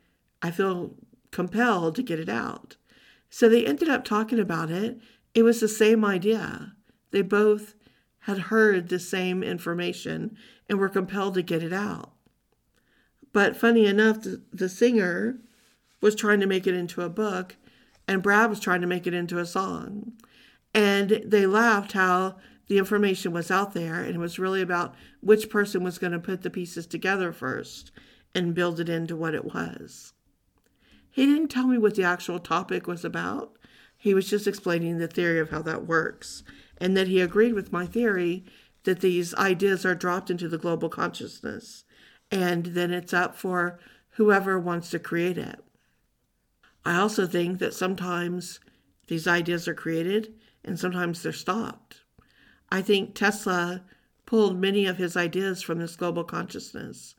[0.42, 0.94] I feel
[1.30, 2.76] compelled to get it out.
[3.30, 4.98] So they ended up talking about it.
[5.34, 6.74] It was the same idea.
[7.10, 7.74] They both
[8.20, 10.36] had heard the same information
[10.68, 12.12] and were compelled to get it out.
[13.32, 15.38] But funny enough, the, the singer
[16.00, 17.56] was trying to make it into a book,
[18.08, 20.12] and Brad was trying to make it into a song.
[20.76, 22.36] And they laughed how
[22.66, 26.18] the information was out there, and it was really about which person was going to
[26.18, 27.90] put the pieces together first
[28.34, 30.12] and build it into what it was.
[31.10, 33.56] He didn't tell me what the actual topic was about.
[33.96, 36.42] He was just explaining the theory of how that works,
[36.76, 38.44] and that he agreed with my theory
[38.84, 41.86] that these ideas are dropped into the global consciousness,
[42.30, 43.78] and then it's up for
[44.10, 45.64] whoever wants to create it.
[46.84, 48.60] I also think that sometimes
[49.06, 50.34] these ideas are created
[50.66, 52.02] and sometimes they're stopped.
[52.70, 53.84] I think Tesla
[54.26, 57.14] pulled many of his ideas from this global consciousness,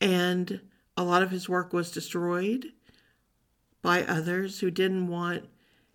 [0.00, 0.60] and
[0.96, 2.66] a lot of his work was destroyed
[3.82, 5.48] by others who didn't want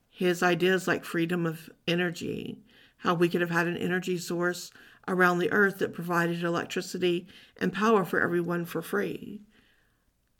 [0.09, 2.57] his ideas like freedom of energy,
[2.97, 4.71] how we could have had an energy source
[5.07, 9.41] around the earth that provided electricity and power for everyone for free.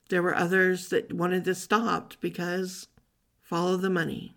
[0.10, 2.88] There were others that wanted this stopped because
[3.42, 4.36] follow the money.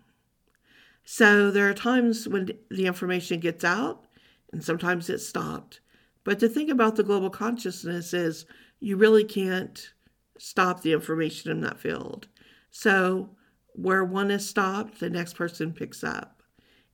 [1.11, 4.05] So there are times when the information gets out
[4.53, 5.79] and sometimes it's stopped.
[6.23, 8.45] But the thing about the global consciousness is
[8.79, 9.91] you really can't
[10.37, 12.27] stop the information in that field.
[12.69, 13.31] So
[13.73, 16.43] where one is stopped, the next person picks up.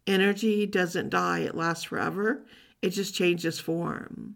[0.08, 2.46] Energy doesn't die, it lasts forever.
[2.82, 4.36] It just changes form.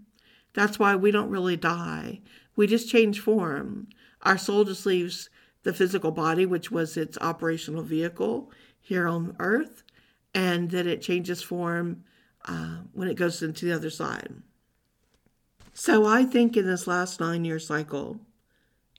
[0.53, 2.19] That's why we don't really die.
[2.57, 3.87] We just change form.
[4.23, 5.29] Our soul just leaves
[5.63, 9.83] the physical body, which was its operational vehicle, here on earth
[10.33, 12.03] and that it changes form
[12.45, 14.33] uh, when it goes into the other side.
[15.73, 18.19] So I think in this last nine year cycle,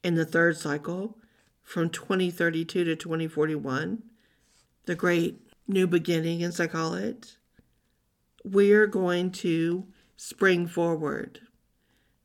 [0.03, 1.19] in the third cycle,
[1.63, 4.03] from 2032 to 2041,
[4.87, 7.37] the great new beginning, as I call it,
[8.45, 11.41] we're going to spring forward.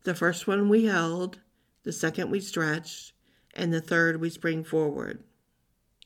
[0.04, 1.39] The first one we held,
[1.84, 3.13] the second we stretched,
[3.54, 5.24] and the third we spring forward.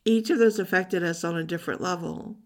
[0.06, 2.38] Each of those affected us on a different level.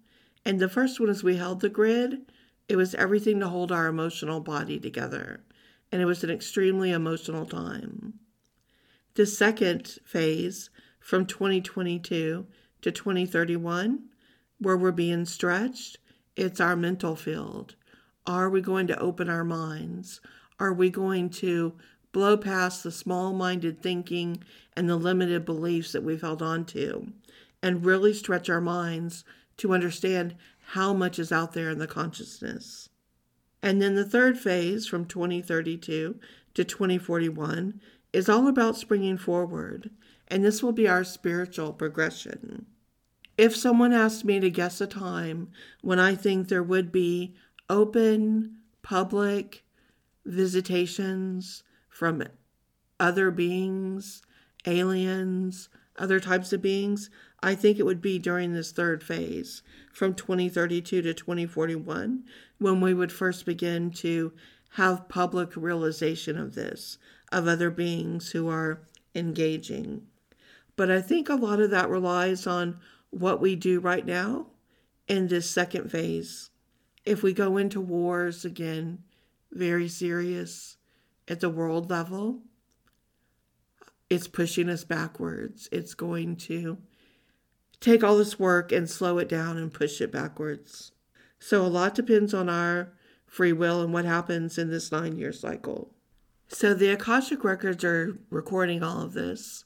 [0.46, 2.32] And the first one, as we held the grid,
[2.68, 5.44] it was everything to hold our emotional body together.
[5.92, 8.20] And it was an extremely emotional time.
[9.16, 12.48] The second phase, from 2022
[12.82, 14.06] to 2031,
[14.60, 16.00] where we're being stretched,
[16.36, 17.76] it's our mental field.
[18.26, 20.20] Are we going to open our minds?
[20.60, 21.74] Are we going to
[22.12, 24.44] blow past the small minded thinking
[24.76, 27.12] and the limited beliefs that we've held on to?
[27.64, 29.24] And really stretch our minds
[29.56, 30.36] to understand
[30.68, 32.90] how much is out there in the consciousness.
[33.62, 36.20] And then the third phase from 2032
[36.56, 39.90] to 2041 is all about springing forward,
[40.28, 42.66] and this will be our spiritual progression.
[43.38, 45.48] If someone asked me to guess a time
[45.82, 47.34] when I think there would be
[47.70, 49.64] open, public
[50.26, 52.24] visitations from
[53.00, 54.22] other beings,
[54.66, 57.10] aliens, other types of beings,
[57.42, 62.24] I think it would be during this third phase from 2032 to 2041
[62.58, 64.34] when we would first begin to
[64.72, 66.98] have public realization of this,
[67.32, 68.82] of other beings who are
[69.14, 70.08] engaging.
[70.76, 72.80] But I think a lot of that relies on
[73.12, 74.48] what we do right now
[75.08, 76.50] in this second phase.
[77.06, 79.04] If we go into wars again,
[79.52, 80.78] very serious
[81.28, 82.42] at the world level,
[84.14, 85.68] it's pushing us backwards.
[85.72, 86.78] It's going to
[87.80, 90.92] take all this work and slow it down and push it backwards.
[91.40, 92.94] So a lot depends on our
[93.26, 95.94] free will and what happens in this nine year cycle.
[96.48, 99.66] So the Akashic Records are recording all of this,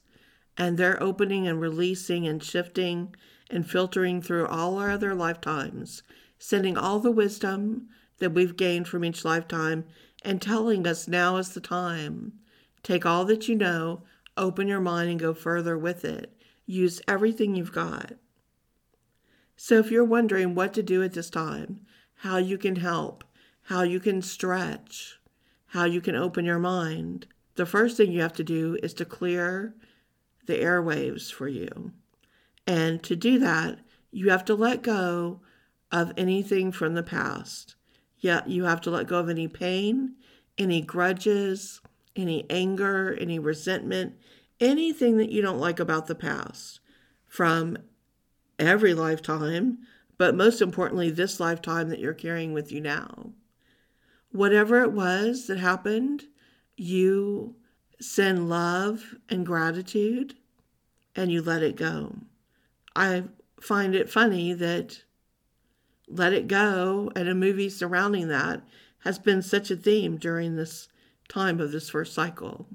[0.56, 3.14] and they're opening and releasing and shifting
[3.50, 6.02] and filtering through all our other lifetimes,
[6.38, 7.88] sending all the wisdom
[8.18, 9.84] that we've gained from each lifetime
[10.24, 12.32] and telling us now is the time.
[12.82, 14.02] Take all that you know,
[14.38, 16.32] open your mind, and go further with it.
[16.64, 18.12] Use everything you've got.
[19.56, 21.80] So if you're wondering what to do at this time,
[22.16, 23.24] how you can help,
[23.62, 25.18] how you can stretch,
[25.66, 27.26] how you can open your mind,
[27.56, 29.74] the first thing you have to do is to clear
[30.46, 31.92] the airwaves for you.
[32.66, 33.80] And to do that,
[34.10, 35.40] you have to let go
[35.90, 37.74] of anything from the past.
[38.20, 40.14] Yeah, you have to let go of any pain,
[40.56, 41.80] any grudges,
[42.18, 44.14] any anger, any resentment,
[44.60, 46.80] anything that you don't like about the past
[47.26, 47.78] from
[48.58, 49.78] every lifetime,
[50.16, 53.32] but most importantly, this lifetime that you're carrying with you now
[54.30, 56.24] whatever it was that happened,
[56.76, 57.56] you
[58.00, 60.34] send love and gratitude
[61.16, 62.14] and you let it go.
[62.94, 63.24] I
[63.60, 65.02] find it funny that
[66.06, 68.62] let it go and a movie surrounding that
[69.00, 70.88] has been such a theme during this
[71.28, 72.66] time of this first cycle.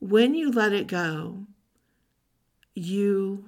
[0.00, 1.46] When you let it go,
[2.74, 3.46] you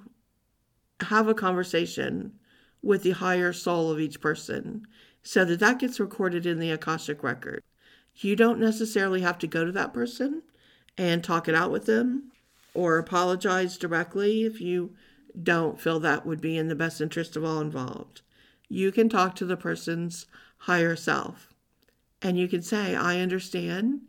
[1.01, 2.33] have a conversation
[2.81, 4.85] with the higher soul of each person
[5.23, 7.63] so that that gets recorded in the Akashic record.
[8.15, 10.43] You don't necessarily have to go to that person
[10.97, 12.31] and talk it out with them
[12.73, 14.95] or apologize directly if you
[15.41, 18.21] don't feel that would be in the best interest of all involved.
[18.67, 20.25] You can talk to the person's
[20.59, 21.53] higher self
[22.21, 24.01] and you can say, I understand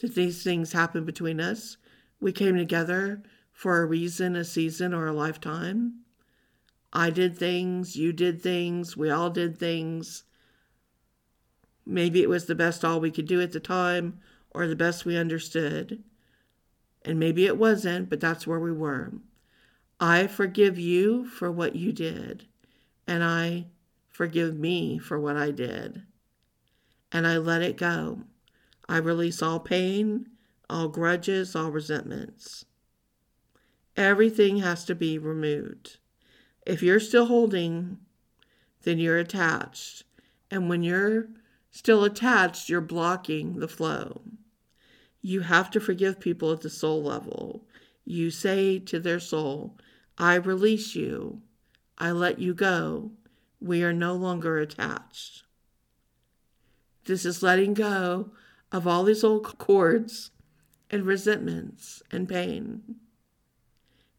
[0.00, 1.76] that these things happen between us.
[2.20, 3.22] We came together
[3.52, 6.00] for a reason, a season, or a lifetime.
[6.92, 10.24] I did things, you did things, we all did things.
[11.84, 14.20] Maybe it was the best all we could do at the time
[14.50, 16.02] or the best we understood.
[17.04, 19.12] And maybe it wasn't, but that's where we were.
[20.00, 22.46] I forgive you for what you did,
[23.06, 23.66] and I
[24.08, 26.02] forgive me for what I did.
[27.12, 28.22] And I let it go.
[28.88, 30.28] I release all pain,
[30.68, 32.64] all grudges, all resentments.
[33.96, 35.98] Everything has to be removed.
[36.66, 37.98] If you're still holding,
[38.82, 40.04] then you're attached.
[40.50, 41.28] And when you're
[41.70, 44.22] still attached, you're blocking the flow.
[45.22, 47.64] You have to forgive people at the soul level.
[48.04, 49.76] You say to their soul,
[50.18, 51.42] I release you.
[51.98, 53.12] I let you go.
[53.60, 55.42] We are no longer attached.
[57.06, 58.30] This is letting go
[58.72, 60.30] of all these old cords
[60.90, 62.96] and resentments and pain.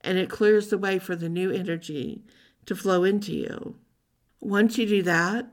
[0.02, 2.24] And it clears the way for the new energy
[2.66, 3.76] to flow into you.
[4.40, 5.48] Once you do that,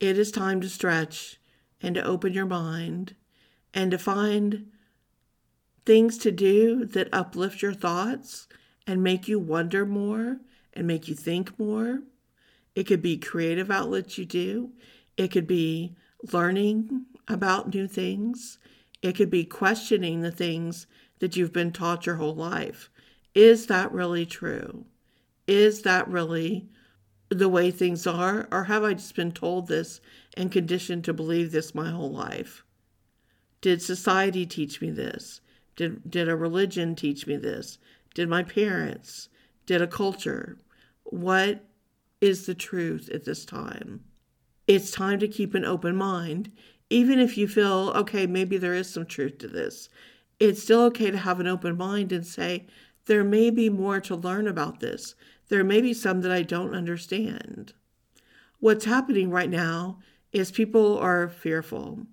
[0.00, 1.38] it is time to stretch
[1.80, 3.14] and to open your mind
[3.72, 4.66] and to find
[5.84, 8.48] things to do that uplift your thoughts
[8.86, 10.38] and make you wonder more
[10.72, 12.00] and make you think more.
[12.74, 14.72] It could be creative outlets you do,
[15.16, 15.94] it could be
[16.32, 18.58] learning about new things,
[19.02, 20.86] it could be questioning the things
[21.18, 22.90] that you've been taught your whole life.
[23.34, 24.86] Is that really true?
[25.46, 26.68] Is that really
[27.28, 28.48] the way things are?
[28.50, 30.00] Or have I just been told this
[30.36, 32.64] and conditioned to believe this my whole life?
[33.60, 35.40] Did society teach me this?
[35.76, 37.78] Did, did a religion teach me this?
[38.14, 39.28] Did my parents?
[39.66, 40.58] Did a culture?
[41.04, 41.64] What
[42.20, 44.04] is the truth at this time?
[44.66, 46.52] It's time to keep an open mind,
[46.90, 49.88] even if you feel, okay, maybe there is some truth to this.
[50.38, 52.66] It's still okay to have an open mind and say,
[53.06, 55.14] there may be more to learn about this.
[55.48, 57.74] There may be some that I don't understand.
[58.60, 59.98] What's happening right now
[60.32, 62.06] is people are fearful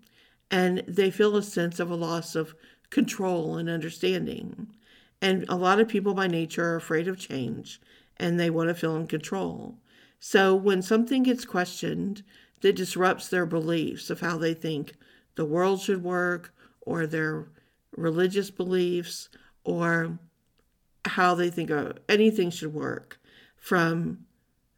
[0.49, 2.53] and they feel a sense of a loss of
[2.89, 4.67] control and understanding.
[5.22, 7.80] And a lot of people by nature are afraid of change
[8.17, 9.78] and they want to feel in control.
[10.19, 12.24] So when something gets questioned
[12.62, 14.93] that disrupts their beliefs of how they think
[15.36, 17.47] the world should work or their
[17.95, 19.30] religious beliefs
[19.64, 20.20] or
[21.05, 23.20] how they think uh, anything should work,
[23.57, 24.26] from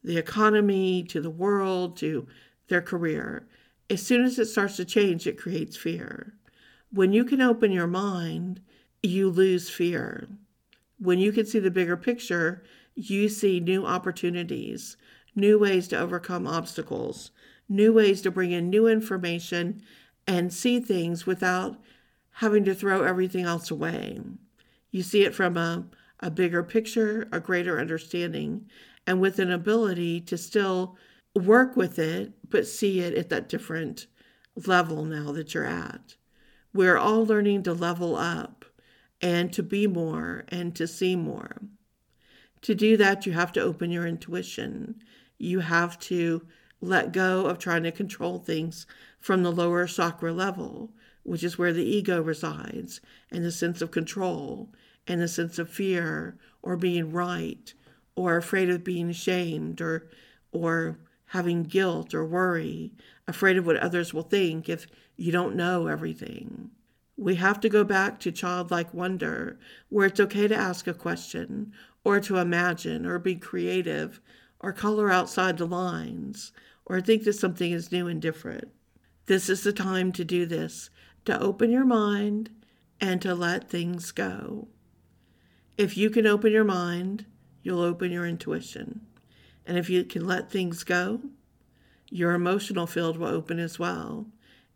[0.04, 2.28] the economy to the world to
[2.68, 3.48] their career.
[3.90, 6.34] As soon as it starts to change, it creates fear.
[6.92, 8.62] When you can open your mind,
[9.02, 10.28] you lose fear.
[11.00, 12.64] When you can see the bigger picture,
[12.96, 14.98] you see new opportunities,
[15.36, 17.32] new ways to overcome obstacles,
[17.70, 19.82] new ways to bring in new information
[20.28, 21.80] and see things without
[22.38, 24.20] having to throw everything else away.
[24.92, 25.86] You see it from a
[26.24, 28.66] a bigger picture, a greater understanding,
[29.06, 30.96] and with an ability to still
[31.36, 34.08] work with it, but see it at that different
[34.66, 36.16] level now that you're at.
[36.74, 38.64] We're all learning to level up
[39.22, 41.62] and to be more and to see more.
[42.62, 45.02] To do that, you have to open your intuition.
[45.38, 46.48] You have to
[46.84, 48.86] let go of trying to control things
[49.20, 50.92] from the lower chakra level,
[51.24, 53.00] which is where the ego resides,
[53.32, 54.70] and the sense of control,
[55.08, 57.74] and the sense of fear, or being right,
[58.16, 60.10] or afraid of being shamed, or,
[60.52, 62.92] or having guilt or worry,
[63.28, 66.70] afraid of what others will think if you don't know everything.
[67.16, 69.58] We have to go back to childlike wonder,
[69.88, 71.72] where it's okay to ask a question,
[72.04, 74.20] or to imagine, or be creative,
[74.60, 76.52] or color outside the lines,
[76.86, 78.70] or think that something is new and different.
[79.26, 80.90] This is the time to do this,
[81.26, 82.50] to open your mind
[83.00, 84.68] and to let things go.
[85.78, 87.26] If you can open your mind,
[87.62, 89.02] you'll open your intuition.
[89.66, 91.22] And if you can let things go,
[92.10, 94.28] your emotional field will open as well.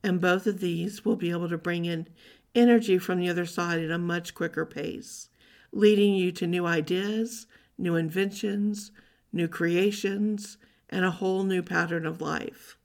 [0.03, 2.07] And both of these will be able to bring in
[2.55, 5.29] energy from the other side at a much quicker pace,
[5.71, 7.45] leading you to new ideas,
[7.77, 8.91] new inventions,
[9.31, 10.57] new creations,
[10.89, 12.77] and a whole new pattern of life.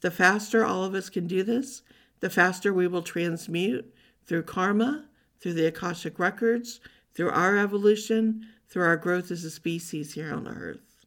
[0.00, 1.82] The faster all of us can do this,
[2.20, 3.92] the faster we will transmute
[4.26, 5.06] through karma,
[5.40, 6.80] through the Akashic records,
[7.14, 11.04] through our evolution, through our growth as a species here on Earth.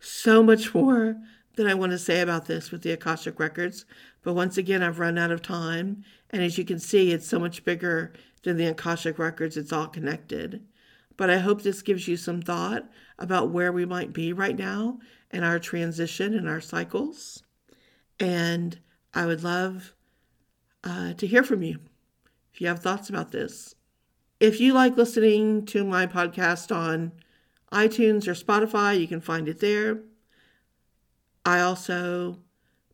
[0.00, 1.16] So much more
[1.56, 3.84] that I want to say about this with the Akashic records,
[4.22, 6.04] but once again, I've run out of time.
[6.30, 9.86] And as you can see, it's so much bigger than the Akashic records, it's all
[9.86, 10.62] connected.
[11.16, 12.88] But I hope this gives you some thought
[13.18, 14.98] about where we might be right now
[15.30, 17.42] in our transition and our cycles.
[18.20, 18.78] And
[19.14, 19.94] I would love
[20.84, 21.78] uh, to hear from you
[22.52, 23.74] if you have thoughts about this.
[24.40, 27.12] If you like listening to my podcast on
[27.72, 30.00] iTunes or Spotify, you can find it there.
[31.44, 32.38] I also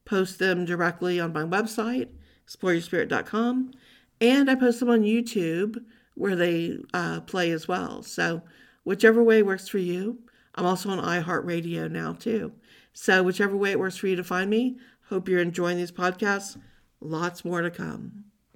[0.04, 2.08] post them directly on my website,
[2.46, 3.72] exploreyourspirit.com,
[4.20, 8.02] and I post them on YouTube where they uh, play as well.
[8.02, 8.42] So,
[8.84, 10.18] whichever way works for you.
[10.54, 12.52] I'm also on iHeartRadio now, too.
[12.92, 14.78] So, whichever way it works for you to find me,
[15.08, 16.56] hope you're enjoying these podcasts.
[17.00, 18.23] Lots more to come.